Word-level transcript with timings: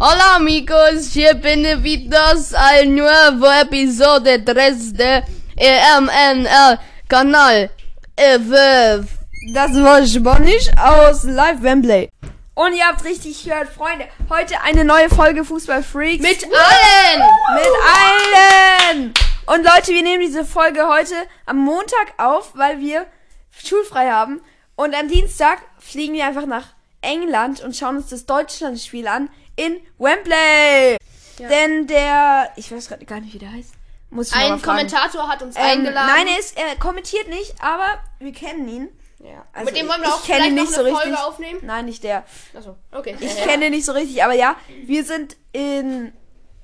Hola 0.00 0.34
amigos, 0.34 1.12
hier 1.12 1.34
bin 1.34 1.64
ich 1.64 1.80
wieder 1.84 2.34
al 2.54 2.86
nuevo 2.86 3.46
episodio 3.46 4.38
3 4.44 4.92
de 4.92 5.22
EMNL 5.56 6.80
Kanal. 7.08 7.70
Ewe. 8.16 9.06
Das 9.52 9.72
war 9.80 10.04
Spanisch 10.04 10.68
aus 10.82 11.22
Live 11.22 11.62
Wembley. 11.62 12.10
Und 12.54 12.74
ihr 12.74 12.84
habt 12.84 13.04
richtig 13.04 13.44
gehört, 13.44 13.68
Freunde. 13.68 14.08
Heute 14.28 14.60
eine 14.62 14.84
neue 14.84 15.08
Folge 15.08 15.44
Fußball 15.44 15.84
Freaks. 15.84 16.24
Mit 16.24 16.42
allen! 16.42 17.22
Mit 17.54 17.72
allen! 17.94 19.14
Und 19.46 19.64
Leute, 19.64 19.92
wir 19.92 20.02
nehmen 20.02 20.22
diese 20.26 20.44
Folge 20.44 20.88
heute 20.88 21.14
am 21.46 21.58
Montag 21.58 22.14
auf, 22.16 22.50
weil 22.56 22.80
wir 22.80 23.06
schulfrei 23.64 24.10
haben. 24.10 24.40
Und 24.74 24.92
am 24.92 25.06
Dienstag 25.06 25.58
fliegen 25.78 26.14
wir 26.14 26.26
einfach 26.26 26.46
nach 26.46 26.66
England 27.00 27.60
und 27.60 27.76
schauen 27.76 27.98
uns 27.98 28.08
das 28.08 28.26
Deutschlandspiel 28.26 29.06
an 29.06 29.28
in 29.56 29.80
Wembley. 29.98 30.96
Ja. 31.38 31.48
Denn 31.48 31.86
der, 31.86 32.52
ich 32.56 32.70
weiß 32.70 32.88
gerade 32.88 33.04
gar 33.04 33.20
nicht, 33.20 33.34
wie 33.34 33.38
der 33.38 33.52
heißt. 33.52 33.74
Muss 34.10 34.28
ich 34.28 34.36
Ein. 34.36 34.62
Kommentator 34.62 35.28
hat 35.28 35.42
uns 35.42 35.56
Ähm, 35.56 35.62
eingeladen. 35.62 36.10
nein, 36.14 36.26
er, 36.28 36.38
ist, 36.38 36.56
er 36.56 36.76
kommentiert 36.76 37.28
nicht, 37.28 37.54
aber 37.60 37.98
wir 38.20 38.32
kennen 38.32 38.68
ihn. 38.68 38.88
Ja. 39.18 39.44
Also 39.52 39.64
Mit 39.72 39.76
dem 39.80 39.88
wollen 39.88 40.02
wir 40.02 40.08
ich 40.08 40.14
auch 40.14 40.24
kenne 40.24 40.44
vielleicht 40.44 40.48
ihn 40.50 40.54
noch 40.56 40.62
nicht 40.64 40.78
eine 40.78 40.88
so 40.88 40.94
Folge 40.94 41.10
richtig. 41.10 41.26
aufnehmen. 41.26 41.60
Nein, 41.62 41.84
nicht 41.86 42.04
der. 42.04 42.24
Achso, 42.56 42.76
okay. 42.92 43.16
Ich 43.18 43.36
Ja, 43.38 43.46
kenne 43.46 43.66
ihn 43.66 43.70
nicht 43.72 43.84
so 43.86 43.92
richtig, 43.92 44.22
aber 44.22 44.34
ja, 44.34 44.54
wir 44.84 45.02
sind 45.04 45.36
in, 45.52 46.12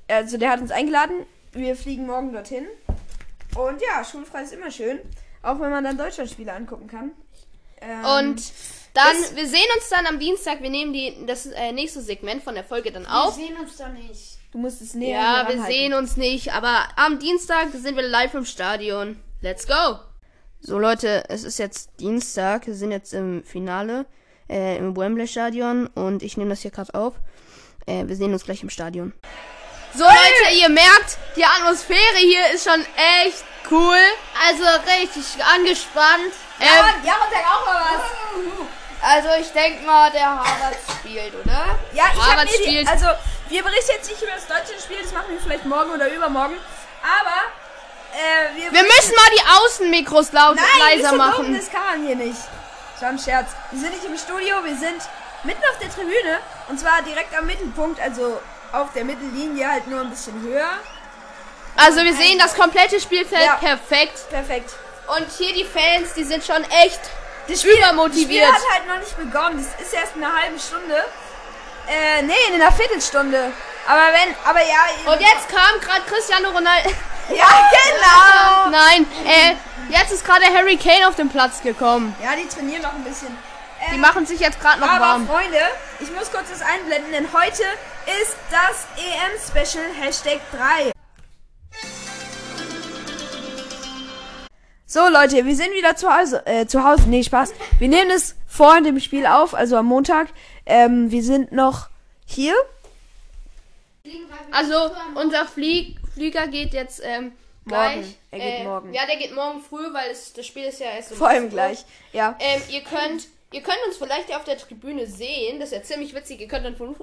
also 0.07 0.37
der 0.37 0.51
hat 0.51 0.61
uns 0.61 0.71
eingeladen. 0.71 1.25
Wir 1.51 1.75
fliegen 1.75 2.05
morgen 2.05 2.31
dorthin. 2.31 2.65
Und 3.55 3.81
ja, 3.81 4.05
schulfrei 4.05 4.43
ist 4.43 4.53
immer 4.53 4.71
schön, 4.71 4.99
auch 5.41 5.59
wenn 5.59 5.71
man 5.71 5.83
dann 5.83 5.97
Deutschlandspiele 5.97 6.53
angucken 6.53 6.87
kann. 6.87 7.11
Ähm, 7.81 8.05
Und 8.29 8.41
dann, 8.93 9.15
bis- 9.17 9.35
wir 9.35 9.47
sehen 9.47 9.67
uns 9.75 9.89
dann 9.89 10.05
am 10.07 10.19
Dienstag. 10.19 10.61
Wir 10.61 10.69
nehmen 10.69 10.93
die, 10.93 11.25
das 11.25 11.45
äh, 11.47 11.71
nächste 11.71 12.01
Segment 12.01 12.43
von 12.43 12.55
der 12.55 12.63
Folge 12.63 12.91
dann 12.91 13.05
auf. 13.05 13.37
Wir 13.37 13.47
sehen 13.47 13.57
uns 13.57 13.77
doch 13.77 13.87
nicht. 13.89 14.37
du 14.51 14.57
musst 14.57 14.81
es 14.81 14.93
näher 14.93 15.19
Ja, 15.19 15.33
wir 15.47 15.55
ranhalten. 15.55 15.65
sehen 15.65 15.93
uns 15.93 16.17
nicht, 16.17 16.53
aber 16.53 16.87
am 16.97 17.19
Dienstag 17.19 17.69
sind 17.73 17.95
wir 17.95 18.03
live 18.03 18.33
im 18.33 18.45
Stadion. 18.45 19.19
Let's 19.41 19.65
go! 19.67 19.99
So 20.59 20.77
Leute, 20.77 21.23
es 21.29 21.43
ist 21.43 21.57
jetzt 21.57 21.89
Dienstag, 21.99 22.67
wir 22.67 22.75
sind 22.75 22.91
jetzt 22.91 23.13
im 23.13 23.43
Finale 23.43 24.05
äh, 24.49 24.77
im 24.77 24.95
Wembley 24.95 25.27
Stadion 25.27 25.87
und 25.87 26.21
ich 26.21 26.37
nehme 26.37 26.51
das 26.51 26.61
hier 26.61 26.69
gerade 26.71 26.93
auf. 26.93 27.15
Äh, 27.87 28.05
wir 28.07 28.15
sehen 28.15 28.31
uns 28.33 28.43
gleich 28.43 28.61
im 28.61 28.69
Stadion. 28.69 29.13
So 29.95 30.03
Leute, 30.03 30.55
ihr 30.61 30.69
merkt, 30.69 31.17
die 31.35 31.43
Atmosphäre 31.43 32.17
hier 32.19 32.53
ist 32.53 32.63
schon 32.69 32.79
echt 33.25 33.43
cool. 33.71 33.97
Also 34.47 34.63
richtig 35.01 35.23
angespannt. 35.43 36.33
Ähm, 36.59 36.67
Ja, 37.03 37.13
mal 37.13 37.27
was. 37.30 37.30
Also 39.01 39.29
ich 39.39 39.51
denke 39.51 39.83
mal, 39.85 40.11
der 40.11 40.27
Harvard 40.29 40.75
spielt, 40.99 41.33
oder? 41.33 41.77
Ja, 41.93 42.03
ich 42.13 42.19
habe 42.19 42.21
Harvard 42.31 42.45
mir 42.51 42.57
die, 42.57 42.63
spielt. 42.63 42.87
also 42.87 43.07
wir 43.49 43.63
berichten 43.63 43.91
jetzt 43.95 44.09
nicht 44.09 44.21
über 44.21 44.31
das 44.33 44.47
deutsche 44.47 44.79
Spiel, 44.81 44.97
das 45.01 45.11
machen 45.11 45.25
wir 45.29 45.39
vielleicht 45.41 45.65
morgen 45.65 45.91
oder 45.91 46.07
übermorgen. 46.11 46.55
Aber 47.01 47.41
äh, 48.13 48.55
wir, 48.55 48.71
wir 48.71 48.83
müssen 48.83 49.15
mal 49.15 49.29
die 49.35 49.43
Außenmikros 49.65 50.31
laut 50.33 50.55
Nein, 50.55 50.65
leiser 50.79 51.13
machen. 51.13 51.45
Dumm, 51.45 51.57
das 51.57 51.69
kann 51.71 51.83
man 51.83 52.05
hier 52.05 52.15
nicht. 52.15 52.37
Das 52.93 53.01
war 53.01 53.09
ein 53.09 53.19
Scherz. 53.19 53.49
Wir 53.71 53.79
sind 53.79 53.91
nicht 53.93 54.05
im 54.05 54.17
Studio, 54.17 54.63
wir 54.63 54.75
sind 54.77 55.01
mitten 55.43 55.61
auf 55.71 55.79
der 55.79 55.89
Tribüne. 55.89 56.39
Und 56.69 56.79
zwar 56.79 57.01
direkt 57.01 57.35
am 57.35 57.47
Mittelpunkt, 57.47 57.99
also 57.99 58.39
auf 58.71 58.93
der 58.93 59.03
Mittellinie, 59.05 59.67
halt 59.69 59.87
nur 59.87 60.01
ein 60.01 60.09
bisschen 60.11 60.39
höher. 60.43 60.69
Also 61.75 62.03
wir 62.03 62.13
sehen 62.13 62.37
das 62.37 62.53
komplette 62.55 62.99
Spielfeld 62.99 63.45
Ja. 63.45 63.55
perfekt. 63.55 64.29
Perfekt. 64.29 64.71
Und 65.17 65.25
hier 65.37 65.53
die 65.53 65.65
Fans, 65.65 66.13
die 66.13 66.23
sind 66.23 66.45
schon 66.45 66.63
echt 66.69 66.99
Das 67.47 67.59
Spiel, 67.61 67.77
Übermotiviert. 67.77 68.47
Das 68.47 68.61
Spiel 68.61 68.69
hat 68.69 68.79
halt 68.79 68.87
noch 68.87 68.99
nicht 68.99 69.17
begonnen. 69.17 69.57
Das 69.77 69.87
ist 69.87 69.93
erst 69.93 70.15
in 70.15 70.23
einer 70.23 70.35
halben 70.41 70.59
Stunde. 70.59 71.03
Äh, 71.87 72.21
nee, 72.23 72.33
in 72.49 72.61
einer 72.61 72.71
Viertelstunde. 72.71 73.51
Aber 73.87 74.13
wenn, 74.13 74.35
aber 74.45 74.61
ja. 74.61 75.11
Und 75.11 75.19
jetzt 75.19 75.49
kam 75.49 75.79
gerade 75.81 76.01
Cristiano 76.07 76.49
Ronaldo. 76.49 76.89
Ja, 77.29 77.45
genau. 77.45 78.69
Nein, 78.71 79.05
äh, 79.25 79.55
jetzt 79.89 80.11
ist 80.11 80.25
gerade 80.25 80.43
Harry 80.53 80.75
Kane 80.75 81.07
auf 81.07 81.15
den 81.15 81.29
Platz 81.29 81.61
gekommen. 81.61 82.13
Ja, 82.21 82.35
die 82.35 82.45
trainieren 82.47 82.81
noch 82.81 82.93
ein 82.93 83.03
bisschen. 83.05 83.37
Die 83.93 83.97
machen 83.97 84.25
sich 84.25 84.39
jetzt 84.39 84.59
gerade 84.59 84.81
noch 84.81 84.89
Aber 84.89 85.05
warm. 85.05 85.27
Freunde, 85.27 85.59
ich 85.99 86.11
muss 86.11 86.29
kurz 86.29 86.49
das 86.49 86.61
einblenden, 86.61 87.11
denn 87.11 87.27
heute 87.31 87.63
ist 88.21 88.35
das 88.49 88.85
EM-Special 88.97 89.85
Hashtag 89.99 90.39
3. 90.51 90.91
So 94.91 95.07
Leute, 95.07 95.45
wir 95.45 95.55
sind 95.55 95.71
wieder 95.71 95.95
zu 95.95 96.13
Hause. 96.13 96.45
Äh, 96.45 96.65
zu 96.65 96.83
Hause, 96.83 97.03
nee, 97.07 97.23
Spaß. 97.23 97.53
Wir 97.79 97.87
nehmen 97.87 98.11
es 98.11 98.35
vor 98.45 98.81
dem 98.81 98.99
Spiel 98.99 99.25
auf, 99.25 99.53
also 99.53 99.77
am 99.77 99.85
Montag. 99.85 100.27
Ähm, 100.65 101.09
wir 101.11 101.23
sind 101.23 101.53
noch 101.53 101.87
hier. 102.25 102.53
Also, 104.51 104.91
unser 105.15 105.45
Flieg 105.45 105.95
Flieger 106.13 106.45
geht 106.47 106.73
jetzt 106.73 107.01
ähm, 107.05 107.31
gleich. 107.65 107.95
Morgen. 107.95 108.15
Er 108.31 108.39
geht 108.39 108.59
äh, 108.59 108.63
morgen. 108.65 108.93
Ja, 108.93 109.05
der 109.05 109.15
geht 109.15 109.33
morgen 109.33 109.61
früh, 109.61 109.93
weil 109.93 110.11
es, 110.11 110.33
das 110.33 110.45
Spiel 110.45 110.65
ist 110.65 110.81
ja 110.81 110.87
erst 110.87 111.13
um 111.13 111.19
Vor 111.19 111.29
allem 111.29 111.43
17 111.43 111.57
Uhr. 111.57 111.65
gleich. 111.67 111.85
Ja. 112.11 112.35
Ähm, 112.39 112.61
ihr 112.67 112.81
könnt, 112.81 113.29
ihr 113.53 113.61
könnt 113.61 113.79
uns 113.87 113.95
vielleicht 113.95 114.35
auf 114.35 114.43
der 114.43 114.57
Tribüne 114.57 115.07
sehen. 115.07 115.61
Das 115.61 115.71
ist 115.71 115.77
ja 115.77 115.83
ziemlich 115.83 116.13
witzig. 116.13 116.41
Ihr 116.41 116.49
könnt 116.49 116.65
dann 116.65 116.75
von 116.75 116.97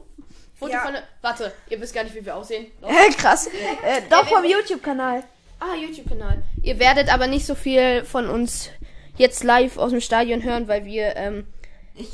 Foto 0.58 0.72
Ja. 0.72 0.82
von 0.82 0.92
der, 0.92 1.04
Warte, 1.22 1.54
ihr 1.70 1.80
wisst 1.80 1.94
gar 1.94 2.04
nicht, 2.04 2.14
wie 2.14 2.22
wir 2.26 2.36
aussehen. 2.36 2.70
Doch. 2.82 2.90
Krass. 3.16 3.46
Äh, 3.46 4.02
doch 4.10 4.28
vom 4.28 4.44
YouTube-Kanal. 4.44 5.24
Ah, 5.60 5.74
YouTube-Kanal. 5.74 6.42
Ihr 6.62 6.78
werdet 6.78 7.12
aber 7.12 7.26
nicht 7.26 7.46
so 7.46 7.54
viel 7.54 8.04
von 8.04 8.28
uns 8.28 8.70
jetzt 9.16 9.42
live 9.44 9.76
aus 9.78 9.90
dem 9.90 10.00
Stadion 10.00 10.42
hören, 10.42 10.68
weil 10.68 10.84
wir, 10.84 11.16
ähm, 11.16 11.46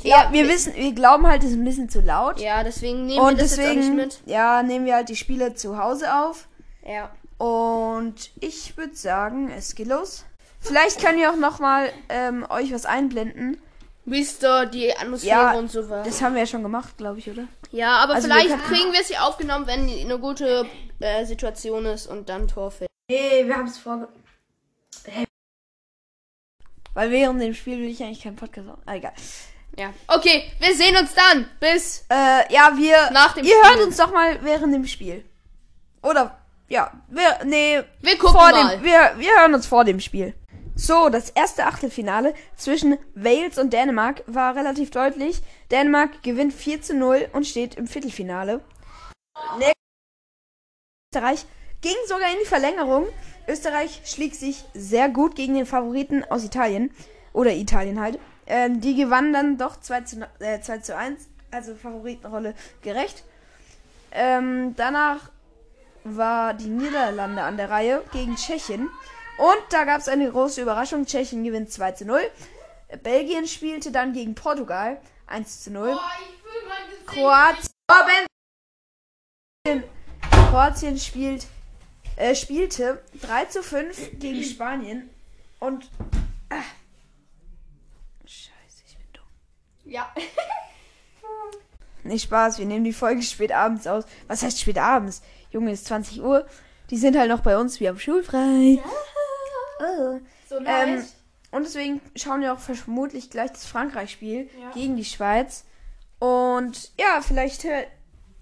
Ja, 0.03 0.29
wir 0.31 0.47
wissen, 0.49 0.73
wir 0.75 0.93
glauben 0.93 1.27
halt, 1.27 1.43
es 1.43 1.51
ist 1.51 1.55
ein 1.57 1.63
bisschen 1.65 1.89
zu 1.89 2.01
laut. 2.01 2.39
ja, 2.39 2.63
deswegen 2.63 3.05
nehmen 3.05 3.19
Und 3.19 3.37
wir 3.37 3.43
das 3.43 3.55
jetzt 3.57 3.67
auch 3.69 3.73
deswegen, 3.75 3.95
nicht 3.97 4.21
ja, 4.25 4.63
nehmen 4.63 4.85
wir 4.85 4.95
halt 4.95 5.09
die 5.09 5.15
Spiele 5.15 5.53
zu 5.53 5.77
Hause 5.77 6.13
auf. 6.13 6.47
mit. 6.81 6.91
Ja. 6.93 7.11
Und 7.37 8.31
ich 8.39 8.75
würde 8.77 8.95
sagen, 8.95 9.51
es 9.55 9.75
geht 9.75 9.87
los. 9.87 10.25
Vielleicht 10.59 10.99
können 10.99 11.19
wir 11.19 11.29
auch 11.31 11.35
nochmal 11.35 11.89
ähm, 12.09 12.45
euch 12.49 12.73
was 12.73 12.85
einblenden. 12.87 13.57
Wie 14.05 14.21
ist 14.21 14.41
da 14.41 14.65
die 14.65 14.95
Atmosphäre 14.95 15.35
Ja, 15.35 15.53
und 15.59 15.69
so 15.69 15.87
war. 15.89 16.03
Das 16.03 16.21
haben 16.21 16.33
wir 16.33 16.41
ja 16.41 16.47
schon 16.47 16.63
gemacht, 16.63 16.97
glaube 16.97 17.19
ich, 17.19 17.29
oder? 17.29 17.43
Ja, 17.71 17.97
aber 17.97 18.15
Also 18.15 18.27
vielleicht 18.27 18.49
wir 18.49 18.57
kriegen 18.57 18.91
wir 18.93 19.01
es 19.01 19.07
hier 19.09 19.23
aufgenommen, 19.23 19.67
wenn 19.67 19.87
eine 19.89 20.17
gute 20.19 20.65
äh, 20.99 21.25
Situation 21.25 21.85
ist 21.85 22.07
und 22.07 22.29
dann 22.29 22.47
Tor 22.47 22.71
fällt. 22.71 22.89
Nee, 23.09 23.45
wir 23.45 23.55
haben 23.55 23.67
es 23.67 23.77
vorge... 23.77 24.07
Weil 26.93 27.11
während 27.11 27.41
dem 27.41 27.53
Spiel 27.53 27.77
will 27.79 27.89
ich 27.89 28.01
eigentlich 28.01 28.23
keinen 28.23 28.37
Podcast 28.37 28.67
machen. 28.67 28.81
Ah, 28.85 28.95
egal. 28.95 29.13
Ja. 29.77 29.93
Okay, 30.07 30.51
wir 30.59 30.73
sehen 30.73 30.95
uns 30.95 31.13
dann. 31.13 31.49
Bis. 31.59 32.05
Äh, 32.09 32.51
ja, 32.53 32.71
wir... 32.77 33.11
Nach 33.11 33.33
dem 33.33 33.43
ihr 33.45 33.51
Spiel. 33.51 33.69
hört 33.69 33.85
uns 33.85 33.97
doch 33.97 34.13
mal 34.13 34.41
während 34.43 34.73
dem 34.73 34.87
Spiel. 34.87 35.25
Oder, 36.01 36.39
ja, 36.69 36.91
wir... 37.09 37.43
Nee, 37.43 37.83
Wir 37.99 38.17
gucken 38.17 38.39
vor 38.39 38.51
mal. 38.51 38.77
dem... 38.77 38.83
Wir, 38.83 39.13
wir 39.17 39.39
hören 39.39 39.53
uns 39.53 39.67
vor 39.67 39.83
dem 39.83 39.99
Spiel. 39.99 40.33
So, 40.77 41.09
das 41.09 41.29
erste 41.29 41.65
Achtelfinale 41.65 42.33
zwischen 42.55 42.97
Wales 43.13 43.57
und 43.57 43.71
Dänemark 43.73 44.23
war 44.27 44.55
relativ 44.55 44.91
deutlich. 44.91 45.41
Dänemark 45.71 46.23
gewinnt 46.23 46.53
4 46.53 46.81
zu 46.81 46.93
0 46.95 47.29
und 47.33 47.45
steht 47.45 47.75
im 47.75 47.87
Viertelfinale. 47.87 48.61
Österreich 51.13 51.45
ging 51.81 51.95
sogar 52.07 52.31
in 52.31 52.37
die 52.41 52.47
Verlängerung. 52.47 53.07
Österreich 53.47 54.01
schlägt 54.05 54.35
sich 54.35 54.63
sehr 54.73 55.09
gut 55.09 55.35
gegen 55.35 55.55
den 55.55 55.65
Favoriten 55.65 56.23
aus 56.23 56.43
Italien. 56.43 56.91
Oder 57.33 57.53
Italien 57.53 57.99
halt. 57.99 58.19
Ähm, 58.47 58.81
die 58.81 58.95
gewannen 58.95 59.33
dann 59.33 59.57
doch 59.57 59.79
2 59.79 60.01
zu, 60.01 60.27
äh, 60.39 60.61
2 60.61 60.77
zu 60.79 60.95
1. 60.95 61.27
Also 61.51 61.75
Favoritenrolle 61.75 62.53
gerecht. 62.81 63.23
Ähm, 64.11 64.75
danach 64.75 65.31
war 66.03 66.53
die 66.53 66.67
Niederlande 66.67 67.41
an 67.41 67.57
der 67.57 67.69
Reihe 67.69 68.03
gegen 68.11 68.35
Tschechien. 68.35 68.89
Und 69.37 69.61
da 69.69 69.83
gab 69.83 69.99
es 69.99 70.07
eine 70.07 70.31
große 70.31 70.61
Überraschung. 70.61 71.05
Tschechien 71.05 71.43
gewinnt 71.43 71.71
2 71.71 71.91
zu 71.93 72.05
0. 72.05 72.21
Belgien 73.03 73.47
spielte 73.47 73.91
dann 73.91 74.13
gegen 74.13 74.35
Portugal 74.35 75.01
1 75.27 75.63
zu 75.63 75.71
0. 75.71 75.97
Kroatien, 77.05 77.67
Kroatien 80.49 80.97
spielt, 80.97 81.47
äh, 82.15 82.35
spielte 82.35 83.03
3 83.21 83.45
zu 83.45 83.63
5 83.63 84.19
gegen 84.19 84.43
Spanien. 84.43 85.09
Und. 85.59 85.89
Ah, 86.49 86.61
scheiße, 88.25 88.83
ich 88.87 88.97
bin 88.97 89.07
dumm. 89.13 89.23
Ja. 89.85 90.13
Nicht 92.03 92.23
Spaß, 92.23 92.59
wir 92.59 92.65
nehmen 92.65 92.83
die 92.83 92.93
Folge 92.93 93.23
spät 93.23 93.51
abends 93.51 93.87
aus. 93.87 94.05
Was 94.27 94.43
heißt 94.43 94.59
spät 94.59 94.77
abends? 94.77 95.23
Junge, 95.51 95.71
es 95.71 95.79
ist 95.81 95.87
20 95.87 96.21
Uhr. 96.21 96.45
Die 96.91 96.97
sind 96.97 97.17
halt 97.17 97.29
noch 97.29 97.41
bei 97.41 97.57
uns, 97.57 97.79
wir 97.79 97.89
haben 97.89 97.99
schulfrei. 97.99 98.79
Oh. 99.79 100.19
So 100.47 100.57
Ähm, 100.59 101.03
und 101.51 101.63
deswegen 101.63 101.99
schauen 102.15 102.41
wir 102.41 102.53
auch 102.53 102.59
vermutlich 102.59 103.29
gleich 103.29 103.51
das 103.51 103.65
Frankreich-Spiel 103.65 104.49
gegen 104.73 104.95
die 104.95 105.05
Schweiz. 105.05 105.65
Und 106.19 106.91
ja, 106.99 107.21
vielleicht. 107.21 107.65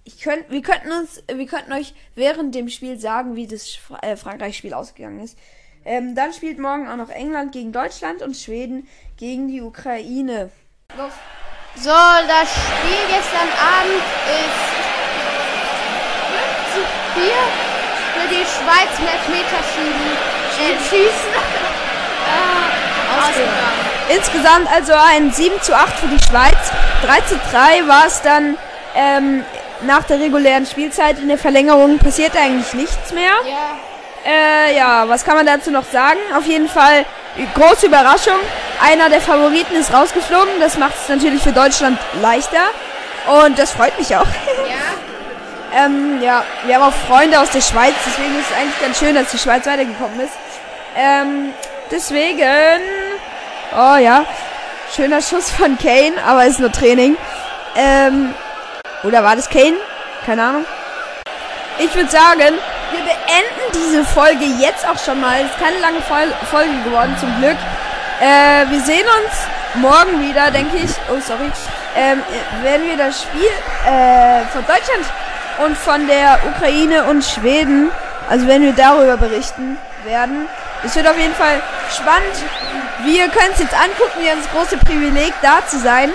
Ich 0.05 0.21
könnt, 0.21 0.49
wir 0.49 0.61
könnten 0.61 0.91
uns, 0.91 1.23
wir 1.27 1.45
könnten 1.45 1.71
euch 1.71 1.93
während 2.15 2.53
dem 2.53 2.67
Spiel 2.67 2.99
sagen, 2.99 3.35
wie 3.35 3.47
das 3.47 3.77
äh, 4.01 4.17
Frankreich-Spiel 4.17 4.73
ausgegangen 4.73 5.21
ist. 5.21 5.37
Ähm, 5.85 6.13
dann 6.15 6.33
spielt 6.33 6.59
morgen 6.59 6.89
auch 6.89 6.97
noch 6.97 7.09
England 7.09 7.53
gegen 7.53 7.71
Deutschland 7.71 8.21
und 8.21 8.35
Schweden 8.35 8.87
gegen 9.17 9.47
die 9.47 9.61
Ukraine. 9.61 10.49
So, 11.75 11.89
das 11.89 12.51
Spiel 12.51 13.03
gestern 13.09 13.49
Abend 13.57 14.03
ist 14.27 14.73
4 17.13 17.23
für 18.13 18.27
die 18.29 18.43
Schweiz 18.43 18.99
mit 18.99 19.09
Elfmeter 19.09 19.63
schieben. 19.73 20.33
Äh, 20.59 20.77
schießen. 20.89 21.33
äh, 22.27 22.43
ausgegangen. 23.19 23.93
Insgesamt 24.09 24.71
also 24.71 24.93
ein 24.93 25.31
7 25.31 25.61
zu 25.61 25.75
8 25.75 25.99
für 25.99 26.07
die 26.07 26.23
Schweiz. 26.23 26.71
3 27.05 27.21
zu 27.21 27.39
3 27.51 27.87
war 27.87 28.05
es 28.05 28.21
dann 28.21 28.57
ähm, 28.95 29.43
nach 29.85 30.03
der 30.03 30.19
regulären 30.19 30.65
Spielzeit. 30.65 31.19
In 31.19 31.27
der 31.27 31.37
Verlängerung 31.37 31.97
passiert 31.97 32.35
eigentlich 32.35 32.73
nichts 32.73 33.11
mehr. 33.13 33.33
Ja. 33.45 33.77
Äh, 34.25 34.75
ja, 34.75 35.07
was 35.07 35.25
kann 35.25 35.35
man 35.35 35.45
dazu 35.45 35.71
noch 35.71 35.83
sagen? 35.83 36.19
Auf 36.35 36.45
jeden 36.45 36.69
Fall 36.69 37.05
große 37.55 37.87
Überraschung. 37.87 38.37
Einer 38.81 39.09
der 39.09 39.21
Favoriten 39.21 39.75
ist 39.75 39.93
rausgeflogen. 39.93 40.59
Das 40.59 40.77
macht 40.77 40.93
es 41.01 41.09
natürlich 41.09 41.41
für 41.41 41.51
Deutschland 41.51 41.97
leichter. 42.21 42.63
Und 43.43 43.57
das 43.57 43.71
freut 43.71 43.97
mich 43.97 44.15
auch. 44.15 44.25
Ja. 45.75 45.85
ähm, 45.85 46.21
ja, 46.21 46.43
wir 46.65 46.75
haben 46.75 46.83
auch 46.83 47.07
Freunde 47.07 47.39
aus 47.39 47.49
der 47.49 47.61
Schweiz. 47.61 47.93
Deswegen 48.05 48.39
ist 48.39 48.45
es 48.51 48.57
eigentlich 48.57 48.81
ganz 48.81 48.99
schön, 48.99 49.15
dass 49.15 49.31
die 49.31 49.39
Schweiz 49.39 49.65
weitergekommen 49.65 50.19
ist. 50.19 50.33
Ähm, 50.95 51.53
deswegen... 51.89 52.79
Oh 53.75 53.95
ja, 53.97 54.23
schöner 54.95 55.21
Schuss 55.21 55.49
von 55.49 55.77
Kane, 55.79 56.13
aber 56.25 56.45
ist 56.45 56.59
nur 56.59 56.71
Training. 56.71 57.17
Ähm, 57.75 58.35
oder 59.03 59.23
war 59.23 59.35
das 59.35 59.49
Kane? 59.49 59.77
Keine 60.25 60.43
Ahnung. 60.43 60.65
Ich 61.79 61.93
würde 61.95 62.09
sagen, 62.09 62.55
wir 62.91 63.03
beenden 63.03 63.71
diese 63.73 64.05
Folge 64.05 64.45
jetzt 64.59 64.87
auch 64.87 64.97
schon 64.97 65.19
mal. 65.19 65.41
Es 65.41 65.51
ist 65.51 65.59
keine 65.59 65.79
lange 65.79 66.01
Fol 66.01 66.31
Folge 66.49 66.73
geworden, 66.85 67.15
zum 67.19 67.35
Glück. 67.39 67.57
Äh, 68.21 68.69
wir 68.69 68.79
sehen 68.81 69.05
uns 69.05 69.81
morgen 69.81 70.21
wieder, 70.21 70.51
denke 70.51 70.77
ich. 70.77 70.91
Oh, 71.11 71.19
sorry. 71.19 71.51
Ähm, 71.95 72.21
werden 72.61 72.87
wir 72.87 72.97
das 72.97 73.23
Spiel 73.23 73.49
äh, 73.85 74.45
von 74.51 74.61
Deutschland 74.65 75.05
und 75.65 75.77
von 75.77 76.07
der 76.07 76.39
Ukraine 76.55 77.03
und 77.05 77.23
Schweden, 77.23 77.91
also 78.29 78.47
wenn 78.47 78.61
wir 78.61 78.73
darüber 78.73 79.17
berichten 79.17 79.77
werden. 80.05 80.47
Es 80.83 80.95
wird 80.95 81.07
auf 81.07 81.17
jeden 81.17 81.35
Fall 81.35 81.61
spannend. 81.95 82.35
Wir 83.03 83.27
können 83.29 83.51
es 83.53 83.59
jetzt 83.59 83.73
angucken. 83.73 84.19
Wir 84.21 84.31
haben 84.31 84.41
das 84.41 84.51
große 84.51 84.77
Privileg, 84.77 85.33
da 85.41 85.65
zu 85.65 85.79
sein. 85.79 86.11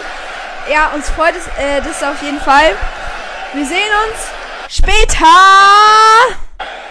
Ja, 0.71 0.89
uns 0.95 1.09
freut 1.09 1.35
es 1.35 1.47
äh, 1.59 1.81
das 1.81 2.03
auf 2.03 2.21
jeden 2.23 2.41
Fall. 2.41 2.77
Wir 3.55 3.65
sehen 3.65 3.91
uns 4.07 4.19
später. 4.69 5.25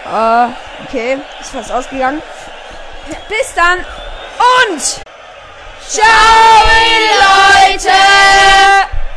Äh, 0.04 0.48
okay, 0.84 1.18
ist 1.40 1.50
fast 1.50 1.70
ausgegangen. 1.70 2.20
Bis 3.28 3.54
dann 3.54 3.78
und 3.78 4.82
ciao, 5.86 6.04
Leute! 7.70 8.98